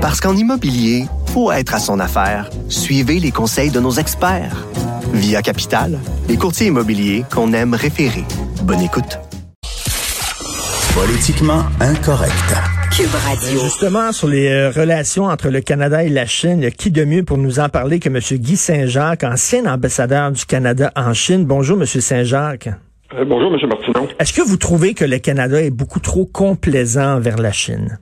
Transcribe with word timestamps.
Parce 0.00 0.18
qu'en 0.18 0.34
immobilier, 0.34 1.04
faut 1.26 1.52
être 1.52 1.74
à 1.74 1.78
son 1.78 2.00
affaire. 2.00 2.48
Suivez 2.70 3.20
les 3.20 3.32
conseils 3.32 3.70
de 3.70 3.80
nos 3.80 3.90
experts. 3.90 4.66
Via 5.12 5.42
Capital, 5.42 5.98
les 6.26 6.38
courtiers 6.38 6.68
immobiliers 6.68 7.24
qu'on 7.30 7.52
aime 7.52 7.74
référer. 7.74 8.24
Bonne 8.62 8.80
écoute. 8.80 9.18
Politiquement 10.94 11.64
incorrect. 11.80 12.32
Cube 12.96 13.14
Radio. 13.14 13.60
Justement, 13.60 14.10
sur 14.12 14.28
les 14.28 14.48
euh, 14.48 14.70
relations 14.70 15.26
entre 15.26 15.50
le 15.50 15.60
Canada 15.60 16.02
et 16.02 16.08
la 16.08 16.24
Chine, 16.24 16.70
qui 16.70 16.90
de 16.90 17.04
mieux 17.04 17.22
pour 17.22 17.36
nous 17.36 17.60
en 17.60 17.68
parler 17.68 18.00
que 18.00 18.08
M. 18.08 18.18
Guy 18.38 18.56
Saint-Jacques, 18.56 19.22
ancien 19.22 19.66
ambassadeur 19.66 20.32
du 20.32 20.46
Canada 20.46 20.90
en 20.96 21.12
Chine? 21.12 21.44
Bonjour, 21.44 21.76
M. 21.76 21.84
Saint-Jacques. 21.84 22.70
Euh, 23.12 23.26
bonjour, 23.26 23.52
M. 23.52 23.68
Martineau. 23.68 24.08
Est-ce 24.18 24.32
que 24.32 24.40
vous 24.40 24.56
trouvez 24.56 24.94
que 24.94 25.04
le 25.04 25.18
Canada 25.18 25.60
est 25.60 25.70
beaucoup 25.70 26.00
trop 26.00 26.24
complaisant 26.24 27.20
vers 27.20 27.36
la 27.36 27.52
Chine? 27.52 27.98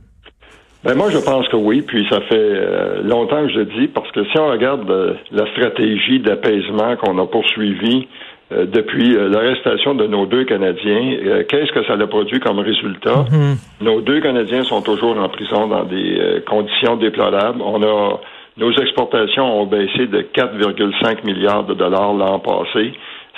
Ben 0.84 0.94
moi, 0.94 1.10
je 1.10 1.18
pense 1.18 1.48
que 1.48 1.56
oui, 1.56 1.82
puis 1.82 2.06
ça 2.08 2.20
fait 2.20 2.36
euh, 2.36 3.02
longtemps 3.02 3.44
que 3.44 3.52
je 3.52 3.60
dis, 3.60 3.88
parce 3.88 4.10
que 4.12 4.24
si 4.24 4.38
on 4.38 4.48
regarde 4.48 4.88
euh, 4.88 5.14
la 5.32 5.46
stratégie 5.50 6.20
d'apaisement 6.20 6.94
qu'on 6.96 7.18
a 7.18 7.26
poursuivie 7.26 8.06
euh, 8.52 8.64
depuis 8.64 9.10
l'arrestation 9.10 9.96
de 9.96 10.06
nos 10.06 10.26
deux 10.26 10.44
Canadiens, 10.44 11.44
qu'est-ce 11.48 11.72
que 11.72 11.84
ça 11.84 11.94
a 11.94 12.06
produit 12.06 12.38
comme 12.38 12.60
résultat? 12.60 13.24
Mm-hmm. 13.28 13.84
Nos 13.84 14.00
deux 14.02 14.20
Canadiens 14.20 14.62
sont 14.62 14.80
toujours 14.80 15.18
en 15.18 15.28
prison 15.28 15.66
dans 15.66 15.84
des 15.84 16.42
conditions 16.48 16.96
déplorables. 16.96 17.60
On 17.60 17.82
a 17.82 18.20
nos 18.56 18.72
exportations 18.72 19.60
ont 19.60 19.66
baissé 19.66 20.06
de 20.06 20.20
4,5 20.34 21.24
milliards 21.24 21.64
de 21.64 21.74
dollars 21.74 22.12
l'an 22.12 22.40
passé. 22.40 22.92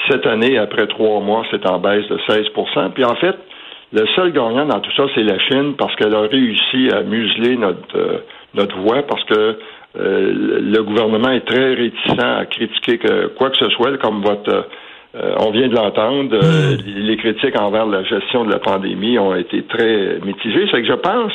Cette 0.08 0.26
année, 0.26 0.56
après 0.56 0.86
trois 0.86 1.20
mois, 1.20 1.44
c'est 1.50 1.66
en 1.66 1.78
baisse 1.78 2.08
de 2.08 2.16
16% 2.26 2.92
Puis 2.92 3.04
en 3.04 3.14
fait, 3.16 3.36
le 3.92 4.06
seul 4.14 4.32
gagnant 4.32 4.66
dans 4.66 4.80
tout 4.80 4.92
ça, 4.96 5.04
c'est 5.14 5.22
la 5.22 5.38
Chine 5.40 5.74
parce 5.76 5.94
qu'elle 5.96 6.14
a 6.14 6.22
réussi 6.22 6.90
à 6.92 7.02
museler 7.02 7.56
notre, 7.56 7.96
euh, 7.96 8.18
notre 8.54 8.78
voix 8.78 9.02
parce 9.02 9.24
que 9.24 9.58
euh, 9.98 10.32
le 10.60 10.82
gouvernement 10.82 11.30
est 11.30 11.44
très 11.44 11.74
réticent 11.74 12.22
à 12.22 12.46
critiquer 12.46 12.98
que, 12.98 13.26
quoi 13.36 13.50
que 13.50 13.56
ce 13.56 13.68
soit, 13.70 13.96
comme 13.98 14.22
votre 14.22 14.68
euh, 15.16 15.34
on 15.40 15.50
vient 15.50 15.66
de 15.66 15.74
l'entendre, 15.74 16.36
Hmm. 16.36 16.76
les 16.86 17.16
critiques 17.16 17.60
envers 17.60 17.86
la 17.86 18.04
gestion 18.04 18.44
de 18.44 18.52
la 18.52 18.60
pandémie 18.60 19.18
ont 19.18 19.34
été 19.34 19.64
très 19.64 20.20
mitigées. 20.24 20.68
C'est 20.70 20.82
que 20.82 20.86
je 20.86 20.94
pense, 20.94 21.32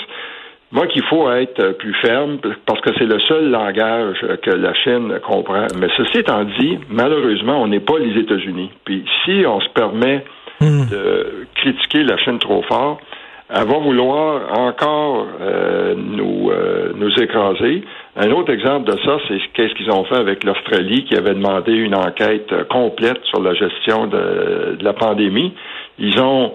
moi, 0.71 0.87
qu'il 0.87 1.03
faut 1.03 1.29
être 1.29 1.77
plus 1.77 1.93
ferme 1.95 2.37
parce 2.65 2.79
que 2.79 2.91
c'est 2.97 3.05
le 3.05 3.19
seul 3.19 3.51
langage 3.51 4.25
que 4.43 4.51
la 4.51 4.73
Chine 4.75 5.19
comprend. 5.27 5.67
Mais 5.77 5.87
ceci 5.97 6.19
étant 6.19 6.45
dit, 6.57 6.79
malheureusement, 6.89 7.61
on 7.61 7.67
n'est 7.67 7.81
pas 7.81 7.99
les 7.99 8.17
États-Unis. 8.17 8.71
Puis 8.85 9.03
si 9.25 9.43
on 9.45 9.59
se 9.59 9.69
permet 9.69 10.23
Hmm. 10.61 10.87
de 10.89 11.47
critiquer 11.55 12.03
la 12.03 12.17
Chine 12.17 12.39
trop 12.39 12.61
fort, 12.63 12.99
elle 13.47 13.67
va 13.67 13.77
vouloir 13.77 14.57
encore 14.57 15.27
euh, 15.39 15.93
nous, 15.95 16.49
euh, 16.49 16.93
nous 16.95 17.11
écraser. 17.21 17.83
Un 18.15 18.31
autre 18.31 18.51
exemple 18.51 18.91
de 18.91 18.97
ça, 18.97 19.17
c'est 19.27 19.39
qu'est-ce 19.53 19.75
qu'ils 19.75 19.91
ont 19.91 20.03
fait 20.05 20.15
avec 20.15 20.43
l'Australie 20.43 21.05
qui 21.05 21.15
avait 21.15 21.35
demandé 21.35 21.73
une 21.73 21.93
enquête 21.93 22.51
euh, 22.51 22.63
complète 22.63 23.23
sur 23.25 23.41
la 23.41 23.53
gestion 23.53 24.07
de, 24.07 24.77
la 24.81 24.93
pandémie. 24.93 25.53
Ils 25.99 26.19
ont 26.19 26.53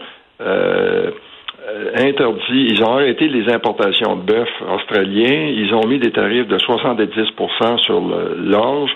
interdit, 1.95 2.67
ils 2.71 2.83
ont 2.83 2.95
arrêté 2.95 3.29
les 3.29 3.53
importations 3.53 4.17
de 4.17 4.23
bœuf 4.23 4.49
australiens, 4.69 5.53
ils 5.55 5.73
ont 5.75 5.87
mis 5.87 5.99
des 5.99 6.11
tarifs 6.11 6.49
de 6.49 6.59
70% 6.59 7.79
sur 7.79 8.01
l'orge. 8.37 8.91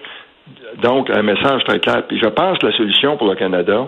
Donc, 0.82 1.10
un 1.10 1.22
message 1.22 1.62
très 1.64 1.78
clair. 1.78 2.02
Puis 2.08 2.18
je 2.18 2.28
pense 2.28 2.58
que 2.58 2.66
la 2.66 2.72
solution 2.72 3.16
pour 3.16 3.28
le 3.28 3.36
Canada, 3.36 3.86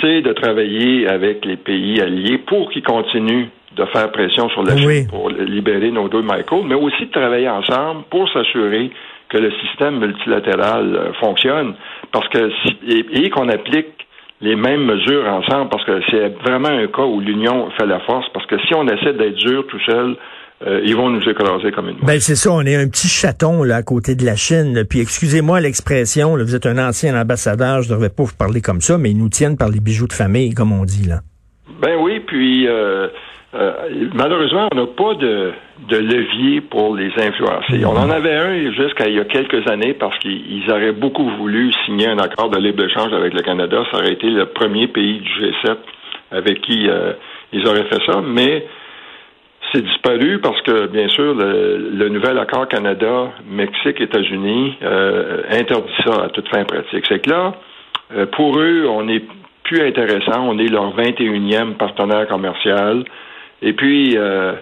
c'est 0.00 0.22
de 0.22 0.32
travailler 0.32 1.08
avec 1.08 1.44
les 1.44 1.56
pays 1.56 2.00
alliés 2.00 2.38
pour 2.38 2.70
qu'ils 2.70 2.82
continuent 2.82 3.46
de 3.76 3.84
faire 3.86 4.10
pression 4.10 4.48
sur 4.50 4.62
la 4.62 4.76
Chine 4.76 5.06
pour 5.08 5.28
libérer 5.30 5.90
nos 5.90 6.08
deux 6.08 6.22
Michael, 6.22 6.64
mais 6.66 6.74
aussi 6.74 7.06
de 7.06 7.10
travailler 7.10 7.48
ensemble 7.48 8.04
pour 8.10 8.28
s'assurer 8.30 8.90
que 9.28 9.38
le 9.38 9.50
système 9.60 9.98
multilatéral 9.98 10.94
euh, 10.94 11.12
fonctionne, 11.14 11.74
parce 12.12 12.28
que 12.28 12.50
et, 12.88 13.24
et 13.24 13.30
qu'on 13.30 13.48
applique 13.48 14.06
les 14.40 14.54
mêmes 14.54 14.84
mesures 14.84 15.26
ensemble, 15.26 15.68
parce 15.70 15.84
que 15.84 16.00
c'est 16.10 16.28
vraiment 16.42 16.68
un 16.68 16.86
cas 16.86 17.04
où 17.04 17.20
l'union 17.20 17.70
fait 17.78 17.86
la 17.86 18.00
force, 18.00 18.26
parce 18.32 18.46
que 18.46 18.58
si 18.66 18.74
on 18.74 18.86
essaie 18.86 19.14
d'être 19.14 19.36
dur 19.36 19.66
tout 19.66 19.80
seul, 19.80 20.16
euh, 20.66 20.80
ils 20.84 20.96
vont 20.96 21.10
nous 21.10 21.22
écraser 21.28 21.70
comme 21.72 21.88
une. 21.88 21.96
Ben 22.02 22.18
c'est 22.18 22.34
ça, 22.34 22.50
on 22.50 22.62
est 22.62 22.76
un 22.76 22.88
petit 22.88 23.08
chaton 23.08 23.62
là 23.62 23.76
à 23.76 23.82
côté 23.82 24.14
de 24.14 24.24
la 24.24 24.36
Chine. 24.36 24.74
là. 24.74 24.84
Puis 24.84 25.00
excusez-moi 25.00 25.60
l'expression, 25.60 26.36
vous 26.36 26.54
êtes 26.54 26.66
un 26.66 26.78
ancien 26.78 27.20
ambassadeur, 27.20 27.82
je 27.82 27.90
devrais 27.90 28.08
pas 28.08 28.22
vous 28.22 28.36
parler 28.38 28.62
comme 28.62 28.80
ça, 28.80 28.96
mais 28.96 29.10
ils 29.10 29.18
nous 29.18 29.28
tiennent 29.28 29.58
par 29.58 29.68
les 29.68 29.80
bijoux 29.80 30.06
de 30.06 30.14
famille, 30.14 30.54
comme 30.54 30.72
on 30.72 30.84
dit 30.84 31.06
là. 31.06 31.20
Ben 31.82 31.96
oui, 32.00 32.20
puis 32.20 32.66
euh, 32.66 33.08
euh, 33.54 33.72
malheureusement, 34.14 34.68
on 34.72 34.76
n'a 34.76 34.86
pas 34.86 35.14
de, 35.14 35.52
de 35.88 35.96
levier 35.96 36.60
pour 36.60 36.94
les 36.94 37.10
influencer. 37.16 37.84
On 37.84 37.96
en 37.96 38.10
avait 38.10 38.34
un 38.34 38.72
jusqu'à 38.72 39.08
il 39.08 39.14
y 39.14 39.20
a 39.20 39.24
quelques 39.24 39.68
années 39.68 39.94
parce 39.94 40.18
qu'ils 40.18 40.62
ils 40.62 40.70
auraient 40.70 40.92
beaucoup 40.92 41.28
voulu 41.38 41.72
signer 41.84 42.08
un 42.08 42.18
accord 42.18 42.50
de 42.50 42.58
libre-échange 42.58 43.12
avec 43.12 43.34
le 43.34 43.42
Canada. 43.42 43.84
Ça 43.90 43.98
aurait 43.98 44.12
été 44.12 44.28
le 44.28 44.46
premier 44.46 44.88
pays 44.88 45.20
du 45.20 45.28
G7 45.28 45.76
avec 46.32 46.60
qui 46.62 46.88
euh, 46.88 47.12
ils 47.52 47.66
auraient 47.66 47.84
fait 47.84 48.00
ça, 48.06 48.20
mais 48.20 48.66
c'est 49.72 49.82
disparu 49.82 50.38
parce 50.40 50.60
que, 50.62 50.86
bien 50.86 51.08
sûr, 51.08 51.34
le, 51.34 51.90
le 51.92 52.08
nouvel 52.08 52.38
accord 52.38 52.68
Canada, 52.68 53.32
Mexique, 53.48 54.00
États-Unis 54.00 54.76
euh, 54.82 55.42
interdit 55.50 55.92
ça 56.04 56.24
à 56.24 56.28
toute 56.28 56.48
fin 56.48 56.64
pratique. 56.64 57.04
C'est 57.08 57.20
que 57.20 57.30
là, 57.30 57.54
euh, 58.14 58.26
pour 58.26 58.58
eux, 58.58 58.86
on 58.88 59.08
est 59.08 59.22
plus 59.64 59.82
intéressant. 59.82 60.46
On 60.48 60.58
est 60.58 60.68
leur 60.68 60.96
21e 60.96 61.74
partenaire 61.74 62.28
commercial. 62.28 63.04
Et 63.62 63.72
puis, 63.72 64.16
euh, 64.16 64.52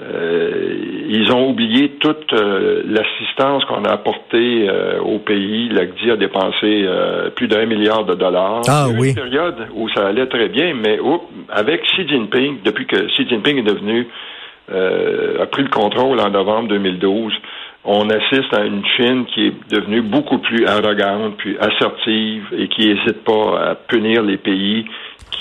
euh, 0.00 0.74
ils 1.08 1.32
ont 1.32 1.50
oublié 1.50 1.90
toute 2.00 2.32
euh, 2.32 2.82
l'assistance 2.86 3.64
qu'on 3.66 3.84
a 3.84 3.90
apportée 3.92 4.68
euh, 4.68 5.00
au 5.00 5.18
pays. 5.18 5.68
L'ACDI 5.68 6.12
a 6.12 6.16
dépensé 6.16 6.84
euh, 6.86 7.30
plus 7.30 7.48
d'un 7.48 7.66
milliard 7.66 8.04
de 8.04 8.14
dollars. 8.14 8.62
Ah, 8.68 8.86
Il 8.88 8.92
y 8.92 8.94
a 8.94 8.96
eu 8.96 9.00
oui. 9.00 9.08
Une 9.10 9.14
période 9.14 9.56
où 9.74 9.88
ça 9.90 10.06
allait 10.06 10.26
très 10.26 10.48
bien, 10.48 10.74
mais 10.74 10.98
oups, 11.00 11.24
avec 11.50 11.82
Xi 11.82 12.08
Jinping, 12.08 12.58
depuis 12.64 12.86
que 12.86 12.96
Xi 13.08 13.28
Jinping 13.28 13.58
est 13.58 13.62
devenu 13.62 14.06
a 14.72 15.46
pris 15.46 15.62
le 15.62 15.68
contrôle 15.68 16.20
en 16.20 16.30
novembre 16.30 16.68
2012, 16.68 17.32
on 17.84 18.08
assiste 18.10 18.52
à 18.54 18.64
une 18.64 18.82
Chine 18.96 19.24
qui 19.34 19.46
est 19.46 19.54
devenue 19.70 20.02
beaucoup 20.02 20.38
plus 20.38 20.66
arrogante, 20.66 21.36
puis 21.38 21.56
assertive, 21.58 22.44
et 22.56 22.68
qui 22.68 22.88
n'hésite 22.88 23.24
pas 23.24 23.70
à 23.70 23.74
punir 23.74 24.22
les 24.22 24.36
pays 24.36 24.86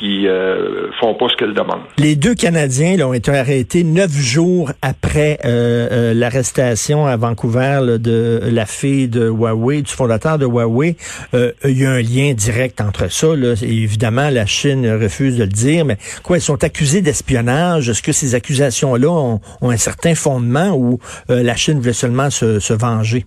qui 0.01 0.27
euh, 0.27 0.89
font 0.99 1.13
pas 1.13 1.27
ce 1.29 1.35
qu'elle 1.35 1.53
demande. 1.53 1.81
Les 1.99 2.15
deux 2.15 2.33
Canadiens 2.33 2.97
là, 2.97 3.07
ont 3.07 3.13
été 3.13 3.31
arrêtés 3.31 3.83
neuf 3.83 4.11
jours 4.11 4.71
après 4.81 5.37
euh, 5.45 5.87
euh, 5.91 6.13
l'arrestation 6.15 7.05
à 7.05 7.17
Vancouver 7.17 7.79
là, 7.83 7.97
de 7.99 8.41
la 8.51 8.65
fille 8.65 9.07
de 9.07 9.29
Huawei, 9.29 9.83
du 9.83 9.91
fondateur 9.91 10.39
de 10.39 10.45
Huawei. 10.45 10.95
Euh, 11.35 11.51
il 11.65 11.77
y 11.77 11.85
a 11.85 11.91
un 11.91 12.01
lien 12.01 12.33
direct 12.33 12.81
entre 12.81 13.11
ça. 13.11 13.35
Là. 13.35 13.53
Évidemment, 13.61 14.29
la 14.31 14.47
Chine 14.47 14.89
refuse 14.89 15.37
de 15.37 15.43
le 15.43 15.49
dire, 15.49 15.85
mais 15.85 15.97
quoi, 16.23 16.37
ils 16.37 16.41
sont 16.41 16.63
accusés 16.63 17.01
d'espionnage? 17.01 17.87
Est-ce 17.87 18.01
que 18.01 18.11
ces 18.11 18.33
accusations-là 18.33 19.07
ont, 19.07 19.39
ont 19.61 19.69
un 19.69 19.77
certain 19.77 20.15
fondement 20.15 20.71
ou 20.71 20.99
euh, 21.29 21.43
la 21.43 21.55
Chine 21.55 21.79
voulait 21.79 21.93
seulement 21.93 22.30
se, 22.31 22.73
venger? 22.73 23.25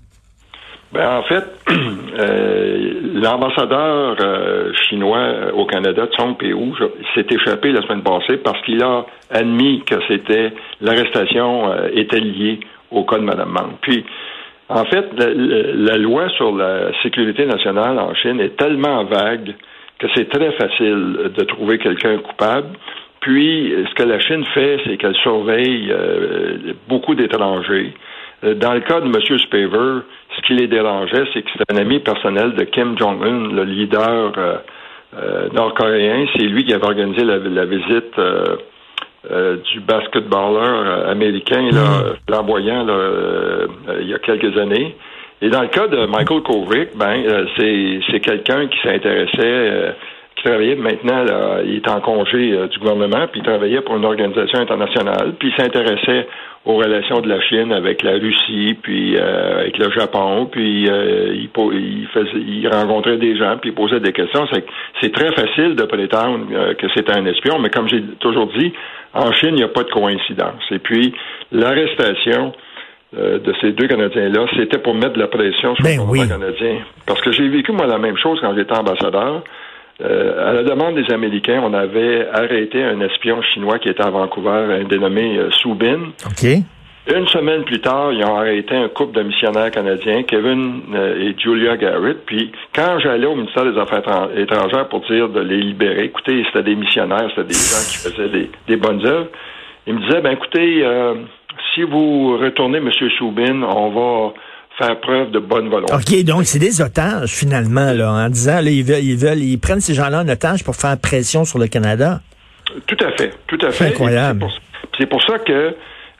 Ben, 0.94 1.08
en 1.08 1.22
fait, 1.24 1.44
euh, 2.20 3.00
l'ambassadeur 3.14 4.16
euh, 4.20 4.72
chinois 4.88 5.52
au 5.52 5.66
Canada, 5.66 6.06
Tsong 6.06 6.36
Pei 6.36 6.54
s'est 7.14 7.26
échappé 7.30 7.72
la 7.72 7.82
semaine 7.82 8.04
passée 8.04 8.36
parce 8.36 8.60
qu'il 8.62 8.80
a 8.80 9.04
admis 9.28 9.82
que 9.84 9.96
c'était 10.06 10.52
l'arrestation 10.80 11.72
euh, 11.72 11.88
était 11.94 12.20
liée 12.20 12.60
au 12.92 13.02
cas 13.02 13.18
de 13.18 13.24
Mme 13.24 13.48
Mang. 13.48 13.70
Puis, 13.80 14.04
en 14.68 14.84
fait, 14.84 15.06
la, 15.18 15.96
loi 15.96 16.28
sur 16.36 16.54
la 16.54 16.92
sécurité 17.02 17.44
nationale 17.44 17.98
en 17.98 18.14
Chine 18.14 18.38
est 18.38 18.56
tellement 18.56 19.04
vague 19.04 19.52
que 19.98 20.06
c'est 20.14 20.28
très 20.28 20.52
facile 20.52 21.32
de 21.36 21.44
trouver 21.44 21.78
quelqu'un 21.78 22.18
coupable. 22.18 22.68
Puis, 23.18 23.74
ce 23.88 23.94
que 23.94 24.04
la 24.04 24.20
Chine 24.20 24.44
fait, 24.54 24.78
c'est 24.84 24.96
qu'elle 24.96 25.16
surveille 25.16 25.92
beaucoup 26.88 27.14
d'étrangers. 27.16 27.92
Euh, 28.44 28.54
Dans 28.54 28.74
le 28.74 28.80
cas 28.80 29.00
de 29.00 29.06
M. 29.06 29.38
Spaver, 29.38 30.00
ce 30.36 30.42
qui 30.46 30.54
les 30.54 30.66
dérangeait, 30.66 31.24
c'est 31.32 31.42
que 31.42 31.50
c'est 31.56 31.72
un 31.72 31.76
ami 31.76 32.00
personnel 32.00 32.54
de 32.54 32.64
Kim 32.64 32.96
Jong-un, 32.98 33.52
le 33.52 33.64
leader 33.64 34.32
euh, 34.36 34.56
euh, 35.16 35.48
nord-coréen. 35.52 36.26
C'est 36.34 36.42
lui 36.42 36.64
qui 36.64 36.74
avait 36.74 36.84
organisé 36.84 37.24
la, 37.24 37.38
la 37.38 37.64
visite 37.64 38.18
euh, 38.18 39.56
du 39.72 39.80
basketballeur 39.80 41.08
américain, 41.08 41.70
là, 41.72 42.14
flamboyant, 42.28 42.84
là, 42.84 42.92
euh, 42.92 43.66
il 44.00 44.08
y 44.08 44.14
a 44.14 44.18
quelques 44.18 44.56
années. 44.58 44.94
Et 45.40 45.48
dans 45.48 45.62
le 45.62 45.68
cas 45.68 45.88
de 45.88 46.06
Michael 46.06 46.42
Kovic, 46.42 46.96
ben, 46.96 47.22
c'est, 47.56 48.00
c'est 48.10 48.20
quelqu'un 48.20 48.66
qui 48.66 48.78
s'intéressait, 48.82 49.94
qui 50.36 50.44
travaillait 50.44 50.76
maintenant, 50.76 51.22
là, 51.22 51.60
il 51.64 51.76
est 51.76 51.88
en 51.88 52.00
congé 52.00 52.52
euh, 52.52 52.66
du 52.68 52.78
gouvernement, 52.78 53.26
puis 53.30 53.40
il 53.40 53.46
travaillait 53.46 53.80
pour 53.80 53.96
une 53.96 54.04
organisation 54.04 54.60
internationale, 54.60 55.34
puis 55.38 55.48
il 55.48 55.62
s'intéressait 55.62 56.26
aux 56.64 56.76
relations 56.76 57.20
de 57.20 57.28
la 57.28 57.40
Chine 57.42 57.72
avec 57.72 58.02
la 58.02 58.12
Russie, 58.12 58.76
puis 58.82 59.16
euh, 59.16 59.60
avec 59.60 59.76
le 59.76 59.90
Japon, 59.90 60.46
puis 60.50 60.88
euh, 60.88 61.34
il, 61.34 61.50
il, 61.72 62.06
faisait, 62.08 62.38
il 62.38 62.68
rencontrait 62.68 63.18
des 63.18 63.36
gens, 63.36 63.58
puis 63.58 63.70
il 63.70 63.74
posait 63.74 64.00
des 64.00 64.12
questions. 64.12 64.46
C'est, 65.00 65.12
très 65.12 65.32
facile 65.32 65.76
de 65.76 65.84
prétendre 65.84 66.46
euh, 66.52 66.74
que 66.74 66.86
c'est 66.94 67.08
un 67.10 67.24
espion, 67.26 67.58
mais 67.58 67.68
comme 67.68 67.88
j'ai 67.88 68.02
toujours 68.18 68.46
dit, 68.58 68.72
en 69.12 69.30
Chine, 69.32 69.50
il 69.52 69.56
n'y 69.56 69.62
a 69.62 69.68
pas 69.68 69.84
de 69.84 69.90
coïncidence. 69.90 70.62
Et 70.70 70.78
puis, 70.78 71.14
l'arrestation 71.52 72.52
euh, 73.16 73.38
de 73.38 73.54
ces 73.60 73.72
deux 73.72 73.86
Canadiens-là, 73.86 74.46
c'était 74.56 74.78
pour 74.78 74.94
mettre 74.94 75.12
de 75.12 75.20
la 75.20 75.28
pression 75.28 75.76
sur 75.76 75.84
ben 75.84 75.98
le 75.98 76.04
gouvernement 76.04 76.40
canadien. 76.40 76.78
Parce 77.06 77.20
que 77.20 77.30
j'ai 77.30 77.46
vécu, 77.48 77.70
moi, 77.70 77.86
la 77.86 77.98
même 77.98 78.16
chose 78.16 78.40
quand 78.40 78.54
j'étais 78.56 78.76
ambassadeur. 78.76 79.44
Euh, 80.00 80.50
à 80.50 80.52
la 80.52 80.62
demande 80.64 80.96
des 80.96 81.12
Américains, 81.12 81.62
on 81.64 81.72
avait 81.72 82.28
arrêté 82.32 82.82
un 82.82 83.00
espion 83.00 83.40
chinois 83.42 83.78
qui 83.78 83.88
était 83.88 84.02
à 84.02 84.10
Vancouver, 84.10 84.80
un 84.80 84.84
dénommé 84.84 85.38
euh, 85.38 85.50
Subin. 85.52 86.12
OK. 86.26 86.48
Une 87.14 87.28
semaine 87.28 87.64
plus 87.64 87.80
tard, 87.80 88.12
ils 88.12 88.24
ont 88.24 88.36
arrêté 88.36 88.74
un 88.74 88.88
couple 88.88 89.16
de 89.18 89.22
missionnaires 89.22 89.70
canadiens, 89.70 90.22
Kevin 90.22 90.80
et 91.20 91.34
Julia 91.38 91.76
Garrett. 91.76 92.24
Puis, 92.24 92.50
quand 92.74 92.98
j'allais 92.98 93.26
au 93.26 93.34
ministère 93.34 93.70
des 93.70 93.78
Affaires 93.78 94.30
étrangères 94.34 94.88
pour 94.88 95.00
dire 95.00 95.28
de 95.28 95.40
les 95.40 95.58
libérer, 95.58 96.04
écoutez, 96.04 96.42
c'était 96.46 96.62
des 96.62 96.74
missionnaires, 96.74 97.28
c'était 97.28 97.48
des 97.48 97.52
gens 97.52 97.84
qui 97.90 97.98
faisaient 97.98 98.30
des, 98.30 98.50
des 98.66 98.76
bonnes 98.76 99.04
œuvres, 99.04 99.28
ils 99.86 99.92
me 99.92 100.00
disaient, 100.00 100.22
ben 100.22 100.30
écoutez, 100.30 100.82
si 101.74 101.82
vous 101.82 102.38
retournez, 102.38 102.78
M. 102.78 102.90
Soubin, 103.18 103.62
on 103.62 103.90
va 103.90 104.32
faire 104.78 105.00
preuve 105.00 105.30
de 105.30 105.38
bonne 105.38 105.68
volonté. 105.68 105.94
OK, 105.94 106.24
donc 106.24 106.44
c'est 106.44 106.58
des 106.58 106.80
otages, 106.80 107.30
finalement, 107.30 107.92
là, 107.92 108.10
en 108.10 108.28
disant, 108.28 108.60
là, 108.60 108.70
ils 108.70 108.84
veulent, 108.84 109.04
ils 109.04 109.16
veulent, 109.16 109.42
ils 109.42 109.58
prennent 109.58 109.80
ces 109.80 109.94
gens-là 109.94 110.22
en 110.22 110.28
otage 110.28 110.64
pour 110.64 110.76
faire 110.76 110.98
pression 110.98 111.44
sur 111.44 111.58
le 111.58 111.66
Canada. 111.66 112.20
Tout 112.86 112.96
à 113.04 113.12
fait, 113.12 113.32
tout 113.46 113.58
à 113.62 113.70
fait. 113.70 113.86
incroyable. 113.86 114.46
C'est 114.98 115.06
pour, 115.06 115.22
ça 115.22 115.38
que 115.38 115.74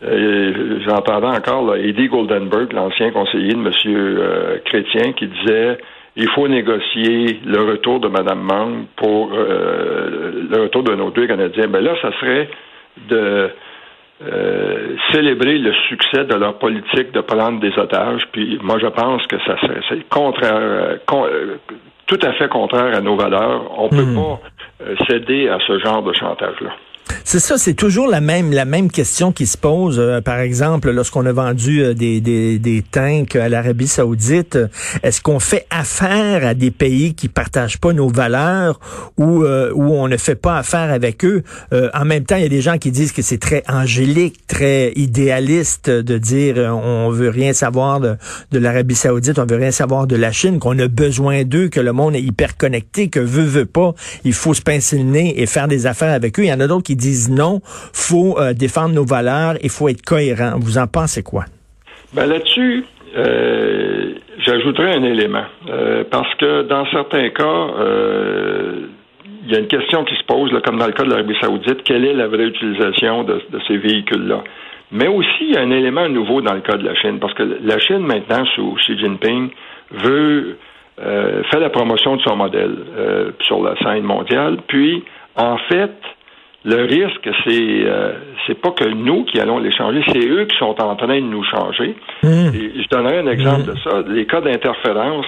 euh, 0.04 0.80
j'entendais 0.86 1.26
encore 1.26 1.64
là, 1.66 1.78
Eddie 1.78 2.08
Goldenberg, 2.08 2.72
l'ancien 2.72 3.10
conseiller 3.10 3.54
de 3.54 3.58
M. 3.58 3.72
Euh, 3.86 4.58
Chrétien, 4.64 5.12
qui 5.12 5.26
disait 5.26 5.78
il 6.16 6.28
faut 6.28 6.46
négocier 6.46 7.40
le 7.44 7.62
retour 7.62 7.98
de 7.98 8.08
Mme 8.08 8.40
Mang 8.40 8.84
pour 8.96 9.32
euh, 9.32 10.46
le 10.48 10.62
retour 10.62 10.84
de 10.84 10.94
nos 10.94 11.10
deux 11.10 11.26
Canadiens. 11.26 11.66
Ben 11.66 11.82
là, 11.82 11.94
ça 12.00 12.12
serait 12.20 12.48
de 13.08 13.50
euh, 14.22 14.96
célébrer 15.12 15.58
le 15.58 15.72
succès 15.88 16.25
de 16.25 16.34
leur 16.34 16.58
politique 16.58 17.11
de 17.12 17.20
prendre 17.20 17.58
des 17.61 17.76
otages. 17.76 18.22
Puis 18.32 18.58
moi, 18.62 18.78
je 18.78 18.87
pense 18.87 19.26
que 19.26 19.37
ça 19.44 19.56
c'est 19.88 20.08
contraire, 20.08 20.55
euh, 20.55 20.96
euh, 21.12 21.56
tout 22.06 22.20
à 22.22 22.32
fait 22.34 22.49
contraire 22.49 22.96
à 22.96 23.00
nos 23.00 23.16
valeurs. 23.16 23.78
On 23.78 23.87
ne 23.87 23.90
peut 23.90 24.05
hmm. 24.05 24.14
pas 24.14 25.05
céder 25.08 25.49
à 25.49 25.58
ce 25.66 25.78
genre 25.81 26.02
de 26.02 26.12
chantage-là. 26.12 26.70
C'est 27.26 27.41
ça, 27.41 27.56
c'est 27.56 27.73
toujours 27.73 28.06
la 28.06 28.21
même 28.21 28.53
la 28.53 28.67
même 28.67 28.91
question 28.91 29.32
qui 29.32 29.47
se 29.47 29.56
pose. 29.56 29.99
Euh, 29.99 30.21
par 30.21 30.41
exemple, 30.41 30.91
lorsqu'on 30.91 31.25
a 31.25 31.32
vendu 31.32 31.82
euh, 31.82 31.94
des, 31.94 32.21
des, 32.21 32.59
des 32.59 32.82
tanks 32.82 33.35
à 33.35 33.49
l'Arabie 33.49 33.88
Saoudite, 33.88 34.56
euh, 34.56 34.69
est-ce 35.03 35.23
qu'on 35.23 35.41
fait 35.41 35.67
affaire 35.71 36.47
à 36.47 36.53
des 36.53 36.71
pays 36.71 37.15
qui 37.15 37.29
partagent 37.29 37.81
pas 37.81 37.94
nos 37.94 38.09
valeurs 38.09 38.79
ou 39.17 39.44
où 39.44 39.94
on 39.94 40.06
ne 40.06 40.19
fait 40.19 40.35
pas 40.35 40.59
affaire 40.59 40.93
avec 40.93 41.25
eux? 41.25 41.43
En 41.73 42.05
même 42.05 42.25
temps, 42.25 42.37
il 42.37 42.43
y 42.43 42.47
a 42.47 42.50
des 42.50 42.61
gens 42.61 42.76
qui 42.76 42.91
disent 42.91 43.12
que 43.12 43.23
c'est 43.23 43.38
très 43.38 43.62
angélique, 43.69 44.47
très 44.47 44.93
idéaliste 44.94 45.88
de 45.88 46.19
dire 46.19 46.56
on 46.59 47.09
veut 47.11 47.31
rien 47.31 47.53
savoir 47.53 48.00
de, 48.00 48.17
de 48.53 48.59
l'Arabie 48.59 48.94
Saoudite, 48.94 49.38
on 49.38 49.47
veut 49.47 49.56
rien 49.56 49.71
savoir 49.71 50.06
de 50.06 50.17
la 50.17 50.31
Chine, 50.31 50.59
qu'on 50.59 50.79
a 50.79 50.88
besoin 50.88 51.44
d'eux, 51.44 51.69
que 51.69 51.81
le 51.81 51.93
monde 51.93 52.17
est 52.17 52.23
hyper 52.23 52.56
connecté, 52.56 53.09
que 53.09 53.21
veut 53.21 53.44
veut 53.44 53.67
pas, 53.67 53.94
il 54.25 54.35
faut 54.35 54.53
se 54.53 54.62
pincer 54.62 54.99
le 54.99 55.05
nez 55.05 55.41
et 55.41 55.47
faire 55.47 55.69
des 55.69 55.87
affaires 55.87 56.12
avec 56.12 56.38
eux. 56.38 56.44
Il 56.44 56.49
y 56.49 56.53
en 56.53 56.61
a 56.61 56.67
d'autres 56.67 56.85
qui 56.85 56.97
disent 56.97 57.13
non, 57.31 57.61
faut 57.64 58.38
euh, 58.38 58.52
défendre 58.52 58.94
nos 58.94 59.05
valeurs, 59.05 59.55
il 59.62 59.70
faut 59.70 59.88
être 59.88 60.02
cohérent. 60.02 60.58
Vous 60.58 60.78
en 60.78 60.87
pensez 60.87 61.22
quoi? 61.22 61.44
Ben 62.12 62.26
là-dessus, 62.26 62.84
euh, 63.16 64.14
j'ajouterais 64.38 64.94
un 64.94 65.02
élément. 65.02 65.44
Euh, 65.69 66.05
parce 66.11 66.32
que 66.37 66.62
dans 66.62 66.87
certains 66.87 67.31
cas, 67.31 67.69
il 69.46 69.52
y 69.52 69.56
a 69.56 69.58
une 69.58 69.66
question 69.66 70.05
qui 70.05 70.14
se 70.16 70.25
pose, 70.25 70.50
comme 70.64 70.78
dans 70.78 70.87
le 70.87 70.93
cas 70.93 71.05
de 71.05 71.11
l'Arabie 71.11 71.37
Saoudite, 71.40 71.82
quelle 71.84 72.05
est 72.05 72.14
la 72.14 72.28
vraie 72.28 72.46
utilisation 72.46 73.25
de, 73.25 73.40
ces 73.66 73.76
véhicules-là? 73.76 74.43
Mais 74.93 75.08
aussi, 75.08 75.43
il 75.49 75.55
y 75.55 75.56
a 75.56 75.61
un 75.61 75.70
élément 75.70 76.08
nouveau 76.08 76.40
dans 76.40 76.55
le 76.55 76.61
cas 76.61 76.76
de 76.76 76.84
la 76.84 76.94
Chine, 76.94 77.19
parce 77.19 77.34
que 77.34 77.43
la 77.43 77.78
Chine, 77.81 78.06
maintenant, 78.06 78.44
sous 78.55 78.75
Xi 78.76 78.99
Jinping, 78.99 79.50
veut 79.90 80.56
faire 80.96 81.61
la 81.61 81.70
promotion 81.70 82.16
de 82.16 82.22
son 82.22 82.37
modèle 82.37 82.76
sur 83.40 83.62
la 83.62 83.76
scène 83.78 84.05
mondiale. 84.05 84.58
Puis, 84.69 85.02
en 85.37 85.58
fait, 85.69 85.90
le 86.64 86.84
risque, 86.84 87.28
c'est 87.44 87.84
euh, 87.84 88.12
c'est 88.46 88.58
pas 88.58 88.70
que 88.70 88.84
nous 88.84 89.25
qui 89.25 89.38
allons 89.38 89.58
les 89.58 89.70
changer, 89.70 90.02
c'est 90.11 90.26
eux 90.26 90.46
qui 90.46 90.56
sont 90.56 90.81
en 90.81 90.96
train 90.96 91.20
de 91.20 91.20
nous 91.20 91.44
changer. 91.44 91.94
Mmh. 92.22 92.55
Et 92.55 92.82
je 92.82 92.88
donnerai 92.88 93.19
un 93.19 93.26
exemple 93.26 93.62
mmh. 93.62 93.75
de 93.75 93.78
ça. 93.81 94.02
Les 94.08 94.26
cas 94.26 94.40
d'interférence 94.40 95.26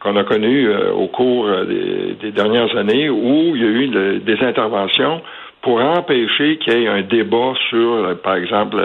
qu'on 0.00 0.16
a 0.16 0.22
connus 0.22 0.68
euh, 0.68 0.92
au 0.92 1.08
cours 1.08 1.46
euh, 1.46 2.14
des, 2.20 2.30
dernières 2.30 2.76
années 2.76 3.10
où 3.10 3.56
il 3.56 3.62
y 3.62 3.64
a 3.64 3.68
eu 3.68 4.20
des 4.20 4.44
interventions 4.44 5.22
pour 5.62 5.80
empêcher 5.80 6.58
qu'il 6.58 6.78
y 6.78 6.84
ait 6.84 6.88
un 6.88 7.02
débat 7.02 7.54
sur, 7.70 8.16
par 8.22 8.36
exemple, 8.36 8.76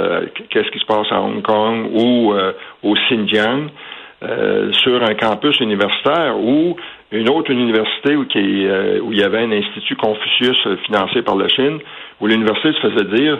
qu'est-ce 0.50 0.72
qui 0.72 0.80
se 0.80 0.86
passe 0.86 1.12
à 1.12 1.22
Hong 1.22 1.44
Kong 1.44 1.92
ou 1.94 2.34
au 2.82 2.96
Xinjiang. 2.96 3.68
Euh, 4.24 4.72
sur 4.74 5.02
un 5.02 5.16
campus 5.16 5.60
universitaire 5.62 6.38
ou 6.38 6.76
une 7.12 7.30
autre 7.30 7.52
université 7.52 8.16
où, 8.16 8.26
qui, 8.26 8.66
euh, 8.66 9.00
où 9.02 9.12
il 9.12 9.20
y 9.20 9.24
avait 9.24 9.40
un 9.40 9.52
institut 9.52 9.96
Confucius 9.96 10.58
euh, 10.66 10.78
financé 10.86 11.22
par 11.22 11.36
la 11.36 11.48
Chine, 11.50 11.80
où 12.20 12.28
l'université 12.28 12.74
se 12.74 12.90
faisait 12.90 13.16
dire 13.16 13.40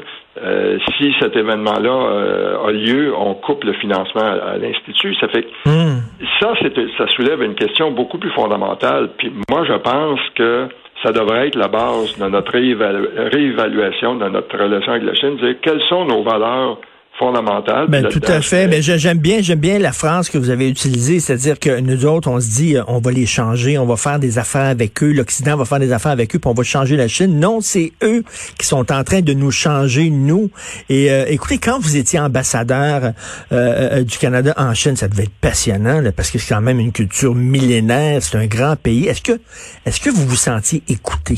si 0.98 1.14
cet 1.20 1.36
événement-là 1.36 2.66
a 2.66 2.72
lieu, 2.72 3.14
on 3.14 3.34
coupe 3.34 3.66
le 3.66 3.74
financement 3.74 4.22
à, 4.22 4.58
l'institut. 4.58 5.14
Ça 5.16 5.28
fait 5.28 5.46
hmm. 5.66 6.00
ça, 6.40 6.54
ça 6.98 7.08
soulève 7.10 7.42
une 7.44 7.54
question 7.54 7.92
beaucoup 7.92 8.18
plus 8.18 8.32
fondamentale. 8.32 9.10
Puis 9.18 9.30
moi, 9.50 9.66
je 9.66 9.74
pense 9.74 10.22
que 10.36 10.70
ça 11.04 11.12
devrait 11.12 11.48
être 11.48 11.58
la 11.58 11.68
base 11.68 12.18
de 12.18 12.28
notre 12.28 12.54
réévaluation 12.54 14.16
de 14.16 14.30
notre 14.30 14.58
relation 14.58 14.94
avec 14.94 15.04
la 15.04 15.16
Chine, 15.16 15.36
dire 15.36 15.56
quelles 15.62 15.82
sont 15.90 16.06
nos 16.06 16.24
valeurs 16.24 16.78
fondamentale. 17.22 17.88
Ben, 17.88 18.08
tout 18.08 18.22
à 18.28 18.42
fait. 18.42 18.68
Mais 18.68 18.82
j'aime 18.82 19.20
bien, 19.20 19.42
j'aime 19.42 19.60
bien 19.60 19.78
la 19.78 19.92
phrase 19.92 20.30
que 20.30 20.38
vous 20.38 20.50
avez 20.50 20.68
utilisée, 20.68 21.20
c'est-à-dire 21.20 21.60
que 21.60 21.80
nous 21.80 22.06
autres, 22.06 22.30
on 22.30 22.40
se 22.40 22.50
dit, 22.50 22.76
euh, 22.76 22.84
on 22.88 23.00
va 23.00 23.12
les 23.12 23.28
changer, 23.28 23.78
on 23.78 23.86
va 23.86 23.96
faire 23.96 24.20
des 24.20 24.40
affaires 24.40 24.70
avec 24.70 25.04
eux, 25.04 25.12
l'Occident 25.12 25.56
va 25.56 25.66
faire 25.66 25.80
des 25.80 25.92
affaires 25.92 26.12
avec 26.12 26.36
eux, 26.36 26.40
puis 26.40 26.50
on 26.50 26.54
va 26.54 26.64
changer 26.64 26.98
la 26.98 27.08
Chine. 27.08 27.40
Non, 27.40 27.62
c'est 27.62 27.94
eux 28.04 28.24
qui 28.58 28.66
sont 28.66 28.92
en 28.92 29.04
train 29.04 29.22
de 29.22 29.34
nous 29.34 29.52
changer, 29.52 30.10
nous. 30.10 30.50
Et 30.90 31.12
euh, 31.12 31.26
écoutez, 31.28 31.60
quand 31.60 31.80
vous 31.80 31.96
étiez 31.96 32.20
ambassadeur 32.20 33.14
euh, 33.52 34.04
du 34.04 34.18
Canada 34.18 34.54
en 34.58 34.74
Chine, 34.74 34.96
ça 34.96 35.08
devait 35.08 35.24
être 35.24 35.40
passionnant, 35.42 36.02
parce 36.16 36.32
que 36.32 36.40
c'est 36.40 36.56
quand 36.56 36.62
même 36.62 36.80
une 36.80 36.92
culture 36.92 37.36
millénaire, 37.36 38.24
c'est 38.24 38.38
un 38.38 38.48
grand 38.48 38.76
pays. 38.76 39.08
Est-ce 39.08 39.22
que, 39.22 39.40
est-ce 39.86 40.00
que 40.00 40.10
vous 40.10 40.26
vous 40.26 40.36
sentiez 40.36 40.82
écouté, 40.88 41.38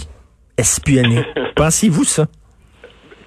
espionné? 0.58 1.26
Pensez-vous 1.56 2.06
ça? 2.06 2.28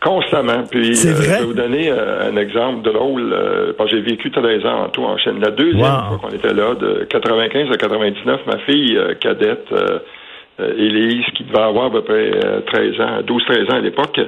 Constamment. 0.06 0.62
Puis, 0.70 0.90
euh, 0.90 0.94
je 0.94 1.30
vais 1.30 1.44
vous 1.44 1.52
donner 1.52 1.90
euh, 1.90 2.30
un 2.30 2.36
exemple 2.36 2.82
drôle. 2.82 3.32
Euh, 3.32 3.72
j'ai 3.90 4.00
vécu 4.00 4.30
13 4.30 4.64
ans 4.64 4.84
en 4.84 4.88
tout 4.88 5.02
en 5.02 5.18
Chine. 5.18 5.40
La 5.40 5.50
deuxième 5.50 5.80
fois 5.80 6.20
qu'on 6.22 6.30
était 6.30 6.54
là, 6.54 6.74
de 6.74 7.06
95 7.10 7.70
à 7.72 7.76
99, 7.76 8.40
ma 8.46 8.58
fille 8.58 8.98
cadette, 9.20 9.68
Élise, 10.58 11.26
qui 11.34 11.44
devait 11.44 11.62
avoir 11.62 11.86
à 11.86 11.90
peu 11.90 12.02
près 12.02 12.30
13 12.66 13.00
ans, 13.00 13.20
12-13 13.26 13.72
ans 13.72 13.76
à 13.76 13.80
l'époque, 13.80 14.20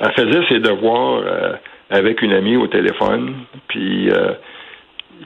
elle 0.00 0.12
faisait 0.12 0.46
ses 0.48 0.60
devoirs 0.60 1.22
avec 1.90 2.22
une 2.22 2.32
amie 2.32 2.56
au 2.56 2.66
téléphone. 2.66 3.34
Puis 3.68 4.10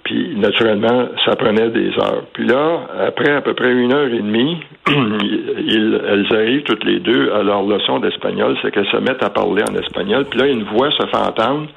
puis, 0.05 0.35
naturellement, 0.37 1.09
ça 1.25 1.37
prenait 1.37 1.71
des 1.71 1.91
heures. 1.91 2.25
Puis 2.33 2.47
là, 2.47 2.89
après 3.07 3.33
à 3.33 3.41
peu 3.41 3.55
près 3.55 3.73
une 3.73 3.93
heure 3.93 4.09
et 4.09 4.21
demie, 4.21 4.61
elles 4.89 6.27
arrivent 6.33 6.65
toutes 6.65 6.85
les 6.85 6.99
deux 6.99 7.33
à 7.33 7.43
leur 7.43 7.63
leçon 7.63 8.01
d'espagnol, 8.01 8.57
c'est 8.63 8.73
qu'elles 8.73 8.91
se 8.91 8.97
mettent 8.97 9.23
à 9.23 9.31
parler 9.31 9.63
en 9.63 9.75
espagnol. 9.75 10.25
Puis 10.29 10.41
là, 10.41 10.47
une 10.47 10.65
voix 10.65 10.91
se 10.91 11.07
fait 11.07 11.17
entendre, 11.17 11.69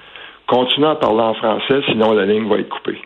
continue 0.48 0.88
à 0.88 0.96
parler 0.96 1.22
en 1.22 1.34
français, 1.36 1.82
sinon 1.88 2.14
la 2.14 2.26
ligne 2.26 2.48
va 2.48 2.58
être 2.58 2.70
coupée. 2.70 3.00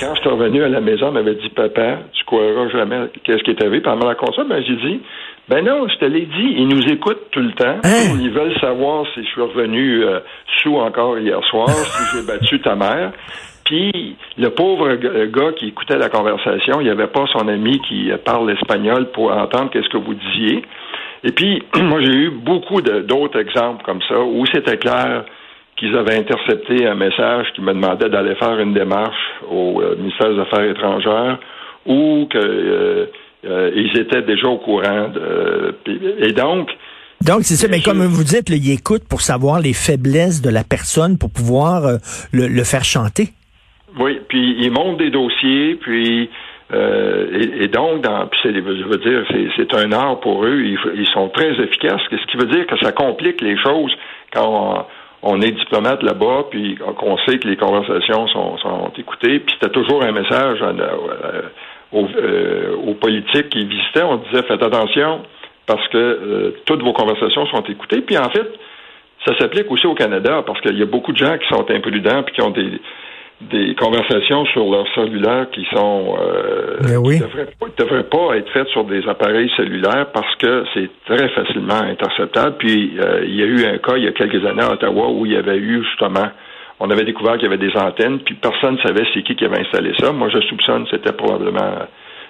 quand 0.00 0.14
je 0.14 0.20
suis 0.20 0.28
revenu 0.28 0.62
à 0.64 0.68
la 0.68 0.80
maison, 0.80 1.08
elle 1.08 1.14
m'avait 1.14 1.36
dit, 1.36 1.48
papa, 1.50 1.98
tu 2.12 2.24
croiras 2.24 2.68
jamais 2.70 3.08
qu'est-ce 3.22 3.44
qui 3.44 3.50
est 3.50 3.62
arrivé. 3.62 3.80
Puis 3.80 3.92
elle 3.92 4.34
ça, 4.34 4.44
ben, 4.44 4.62
j'ai 4.66 4.76
dit, 4.76 5.00
ben 5.48 5.64
non, 5.64 5.86
je 5.86 5.96
te 5.98 6.04
l'ai 6.04 6.26
dit, 6.26 6.54
ils 6.58 6.66
nous 6.66 6.82
écoutent 6.88 7.30
tout 7.30 7.40
le 7.40 7.52
temps. 7.52 7.78
Hein? 7.84 8.18
Ils 8.20 8.30
veulent 8.30 8.58
savoir 8.60 9.04
si 9.14 9.22
je 9.22 9.28
suis 9.28 9.40
revenu 9.40 10.02
euh, 10.02 10.18
sous 10.62 10.76
encore 10.76 11.18
hier 11.18 11.40
soir, 11.44 11.68
si 11.68 12.16
j'ai 12.16 12.26
battu 12.26 12.60
ta 12.60 12.74
mère. 12.74 13.12
Puis 13.66 14.16
le 14.38 14.50
pauvre 14.50 14.94
gars 14.94 15.52
qui 15.52 15.68
écoutait 15.68 15.98
la 15.98 16.08
conversation, 16.08 16.80
il 16.80 16.84
n'y 16.84 16.90
avait 16.90 17.08
pas 17.08 17.26
son 17.32 17.46
ami 17.48 17.80
qui 17.80 18.10
parle 18.24 18.50
espagnol 18.50 19.10
pour 19.12 19.30
entendre 19.30 19.70
qu'est-ce 19.70 19.88
que 19.88 19.98
vous 19.98 20.14
disiez. 20.14 20.62
Et 21.24 21.32
puis, 21.32 21.62
moi, 21.82 22.00
j'ai 22.00 22.14
eu 22.14 22.30
beaucoup 22.30 22.80
d'autres 22.80 23.38
exemples 23.38 23.84
comme 23.84 24.00
ça 24.08 24.18
où 24.20 24.44
c'était 24.46 24.78
clair 24.78 25.24
qu'ils 25.76 25.94
avaient 25.94 26.16
intercepté 26.16 26.86
un 26.86 26.94
message 26.94 27.46
qui 27.54 27.60
me 27.60 27.72
demandait 27.72 28.08
d'aller 28.08 28.34
faire 28.36 28.58
une 28.58 28.72
démarche 28.72 29.14
au 29.50 29.80
euh, 29.82 29.96
ministère 29.96 30.32
des 30.32 30.40
Affaires 30.40 30.64
étrangères 30.70 31.38
ou 31.84 32.26
qu'ils 32.30 32.40
euh, 32.40 33.06
euh, 33.44 33.90
étaient 33.94 34.22
déjà 34.22 34.48
au 34.48 34.58
courant. 34.58 35.08
De, 35.08 35.74
et 36.18 36.32
donc, 36.32 36.70
donc, 37.22 37.44
c'est 37.44 37.56
ça, 37.56 37.66
mais 37.68 37.80
comme 37.80 38.04
vous 38.04 38.24
dites, 38.24 38.50
là, 38.50 38.56
ils 38.56 38.72
écoutent 38.72 39.08
pour 39.08 39.22
savoir 39.22 39.58
les 39.58 39.72
faiblesses 39.72 40.42
de 40.42 40.50
la 40.50 40.64
personne 40.64 41.16
pour 41.16 41.30
pouvoir 41.30 41.98
le, 42.30 42.62
faire 42.62 42.84
chanter. 42.84 43.30
Oui, 43.98 44.20
puis 44.28 44.56
ils 44.60 44.70
montent 44.70 44.98
des 44.98 45.10
dossiers, 45.10 45.76
puis 45.76 46.28
euh, 46.74 47.60
et, 47.60 47.68
donc, 47.68 48.00
dans, 48.02 48.28
je 48.42 48.84
veux 48.84 48.98
dire, 48.98 49.24
c'est 49.56 49.72
un 49.74 49.92
art 49.92 50.20
pour 50.20 50.44
eux. 50.44 50.62
Ils, 50.62 51.06
sont 51.12 51.28
très 51.28 51.52
efficaces, 51.60 52.00
ce 52.10 52.26
qui 52.26 52.36
veut 52.36 52.50
dire 52.50 52.66
que 52.66 52.76
ça 52.78 52.92
complique 52.92 53.40
les 53.40 53.56
choses 53.56 53.94
quand 54.32 54.86
on 55.22 55.40
est 55.40 55.52
diplomate 55.52 56.02
là-bas, 56.02 56.46
puis 56.50 56.76
qu'on 56.98 57.16
sait 57.18 57.38
que 57.38 57.48
les 57.48 57.56
conversations 57.56 58.26
sont, 58.28 58.58
sont 58.58 58.92
écoutées, 58.98 59.38
puis 59.38 59.54
c'était 59.54 59.72
toujours 59.72 60.02
un 60.02 60.12
message 60.12 60.58
aux, 61.92 62.08
aux, 62.86 62.94
politiques 62.94 63.48
qui 63.50 63.64
visitaient. 63.64 64.02
On 64.02 64.16
disait 64.16 64.42
faites 64.42 64.62
attention 64.62 65.22
parce 65.66 65.86
que 65.88 66.54
toutes 66.64 66.82
vos 66.82 66.92
conversations 66.92 67.46
sont 67.46 67.62
écoutées. 67.62 68.00
Puis 68.00 68.18
en 68.18 68.28
fait, 68.30 68.48
ça 69.24 69.36
s'applique 69.38 69.70
aussi 69.70 69.86
au 69.86 69.94
Canada 69.94 70.42
parce 70.46 70.60
qu'il 70.60 70.78
y 70.78 70.82
a 70.82 70.86
beaucoup 70.86 71.12
de 71.12 71.16
gens 71.16 71.38
qui 71.38 71.48
sont 71.48 71.68
imprudents 71.70 72.22
puis 72.24 72.34
qui 72.34 72.42
ont 72.42 72.50
des 72.50 72.80
des 73.40 73.74
conversations 73.74 74.46
sur 74.46 74.70
leur 74.70 74.86
cellulaire 74.94 75.50
qui 75.50 75.66
sont 75.70 76.16
euh, 76.18 76.78
ben 76.80 76.96
oui. 76.96 77.18
devraient, 77.18 78.04
pas 78.04 78.36
être 78.36 78.50
faites 78.50 78.68
sur 78.68 78.84
des 78.84 79.06
appareils 79.06 79.50
cellulaires 79.56 80.06
parce 80.12 80.34
que 80.36 80.64
c'est 80.72 80.88
très 81.04 81.28
facilement 81.28 81.82
interceptable. 81.82 82.56
Puis 82.58 82.92
euh, 82.98 83.24
il 83.26 83.34
y 83.34 83.42
a 83.42 83.46
eu 83.46 83.66
un 83.66 83.78
cas 83.78 83.96
il 83.96 84.04
y 84.04 84.08
a 84.08 84.12
quelques 84.12 84.44
années 84.46 84.62
à 84.62 84.72
Ottawa 84.72 85.10
où 85.10 85.26
il 85.26 85.32
y 85.32 85.36
avait 85.36 85.58
eu 85.58 85.84
justement 85.84 86.28
on 86.78 86.90
avait 86.90 87.04
découvert 87.04 87.34
qu'il 87.34 87.44
y 87.44 87.46
avait 87.46 87.58
des 87.58 87.74
antennes, 87.76 88.18
puis 88.20 88.34
personne 88.34 88.74
ne 88.74 88.80
savait 88.80 89.06
c'est 89.14 89.22
qui 89.22 89.34
qui 89.34 89.44
avait 89.44 89.60
installé 89.60 89.92
ça. 89.98 90.12
Moi, 90.12 90.28
je 90.28 90.40
soupçonne 90.40 90.84
que 90.84 90.90
c'était 90.90 91.12
probablement 91.12 91.86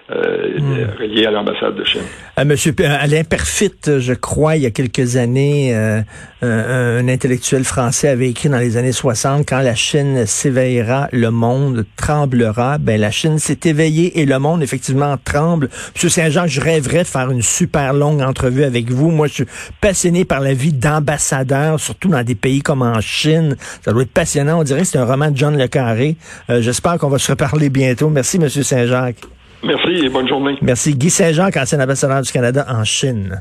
euh, 0.09 0.87
relié 1.01 1.27
à 1.27 1.33
l'ambassade 1.33 1.75
de 1.75 1.83
Chine. 1.83 2.03
Euh, 2.39 2.45
Monsieur 2.45 2.73
Alain 2.85 3.25
Perfit, 3.25 3.99
je 3.99 4.13
crois, 4.13 4.55
il 4.55 4.63
y 4.63 4.67
a 4.67 4.71
quelques 4.71 5.17
années, 5.17 5.75
euh, 5.75 6.01
un, 6.43 7.09
intellectuel 7.09 7.65
français 7.65 8.09
avait 8.09 8.29
écrit 8.29 8.49
dans 8.49 8.59
les 8.59 8.77
années 8.77 8.93
60, 8.93 9.49
quand 9.49 9.61
la 9.61 9.75
Chine 9.75 10.25
s'éveillera, 10.25 11.09
le 11.11 11.31
monde 11.33 11.85
tremblera. 11.97 12.79
Ben 12.79 13.01
la 13.01 13.11
Chine 13.11 13.41
s'est 13.41 13.59
éveillée 13.65 14.21
et 14.21 14.27
le 14.27 14.39
monde 14.39 14.63
effectivement 14.63 15.17
tremble. 15.25 15.71
Monsieur 15.95 16.09
Saint-Jean, 16.09 16.47
je 16.47 16.61
rêverais 16.61 17.03
de 17.03 17.09
faire 17.09 17.29
une 17.33 17.43
super 17.43 17.93
longue 17.93 18.23
entrevue 18.23 18.63
avec 18.63 18.93
vous. 18.93 19.11
Moi, 19.11 19.27
je 19.27 19.33
suis 19.33 19.47
passionné 19.81 20.25
par 20.25 20.39
la 20.39 20.55
vie 20.55 20.73
d'ambassadeur, 20.73 21.81
surtout 21.81 22.11
dans 22.11 22.23
des 22.23 22.37
pays 22.37 22.63
comme 22.63 22.83
en 22.83 23.01
Chine. 23.01 23.57
Ça 23.85 23.93
doit 23.93 24.03
être 24.03 24.13
passionnant. 24.13 24.61
On 24.61 24.63
dirait 24.63 24.83
que 24.83 24.87
c'est 24.87 24.99
un 24.99 25.05
roman 25.05 25.33
de 25.33 25.37
John 25.37 25.59
Le 25.59 25.67
Carré. 25.67 26.17
J'espère 26.49 26.99
qu'on 26.99 27.09
va 27.09 27.19
se 27.19 27.33
reparler 27.33 27.71
bientôt. 27.71 28.09
Merci, 28.09 28.39
Monsieur 28.39 28.63
Saint-Jacques. 28.63 29.23
Merci 29.63 30.05
et 30.05 30.09
bonne 30.09 30.29
journée. 30.29 30.57
Merci. 30.63 30.95
Guy 30.95 31.11
Saint-Jean, 31.11 31.49
ancien 31.57 31.81
ambassadeur 31.81 32.23
du 32.23 32.31
Canada 32.31 32.67
en 32.69 32.85
Chine. 32.85 33.41